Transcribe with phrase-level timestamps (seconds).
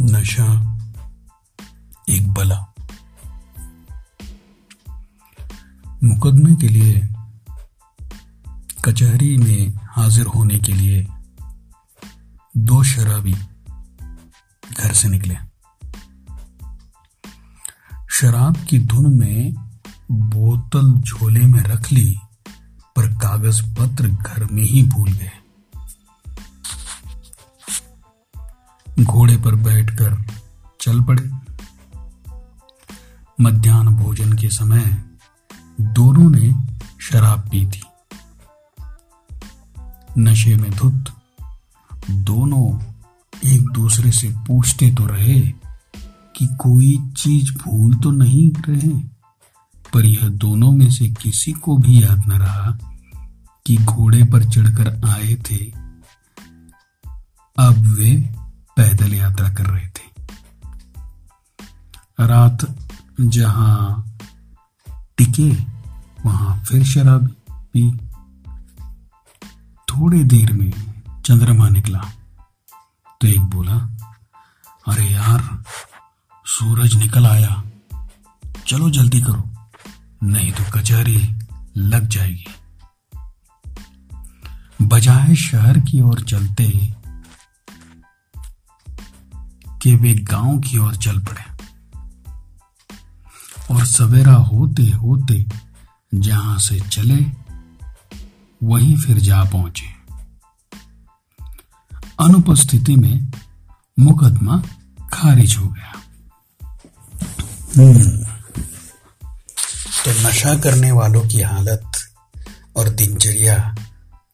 [0.00, 0.78] नशा,
[2.08, 2.74] एक बला।
[6.04, 7.08] मुकदमे के लिए,
[8.84, 11.06] कचहरी में हाजिर होने के लिए
[12.56, 13.34] दो शराबी
[14.78, 15.36] घर से निकले।
[18.10, 19.54] शराब की धुन में
[20.10, 22.18] बोतल झोले में रख ली,
[22.96, 25.30] पर कागज़ पत्र घर में ही भूल गए।
[29.16, 30.16] घोड़े पर बैठकर
[30.80, 31.22] चल पड़े।
[33.40, 34.84] मध्यान्ह भोजन के समय
[35.80, 36.52] दोनों ने
[37.00, 37.82] शराब पी थी।
[40.18, 41.12] नशे में धुत,
[42.10, 42.66] दोनों
[43.44, 45.40] एक दूसरे से पूछते तो रहे
[46.36, 48.94] कि कोई चीज़ भूल तो नहीं रहे,
[49.94, 52.78] पर यह दोनों में से किसी को भी याद न रहा
[53.66, 55.64] कि घोड़े पर चढ़कर आए थे।
[57.56, 58.35] अब वे
[58.76, 60.24] पैदल यात्रा कर रहे थे।
[62.20, 62.58] रात
[63.20, 64.18] जहाँ
[65.16, 65.50] टिके,
[66.26, 67.96] वहाँ फिर शराब पी।
[69.88, 70.72] थोड़ी देर में
[71.24, 72.00] चंद्रमा निकला।
[73.20, 73.76] तो एक बोला,
[74.88, 75.64] अरे यार,
[76.46, 77.64] सूरज निकल आया।
[78.66, 79.50] चलो जल्दी करो,
[80.22, 81.34] नहीं तो कचहरी
[81.76, 82.46] लग जाएगी।
[84.82, 86.94] बजाय शहर की ओर चलते
[89.86, 91.44] कि वे गाँव की ओर चल पड़े।
[93.74, 95.46] और सवेरा होते होते
[96.14, 97.26] जहाँ से चले,
[98.62, 99.86] वहीं फिर जा पहुँचे।
[102.20, 103.32] अनुपस्थिति में
[103.98, 104.62] मुकदमा
[105.12, 105.92] खारिज हो गया।
[107.78, 108.24] हम्म।
[110.04, 111.92] तो नशा करने वालों की हालत
[112.76, 113.76] और दिनचर्या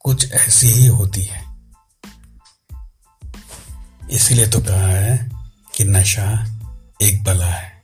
[0.00, 1.52] कुछ ऐसी ही होती है।
[4.10, 5.41] इसलिए तो कहा है
[5.74, 6.46] कि नशा
[7.02, 7.81] एक बला है।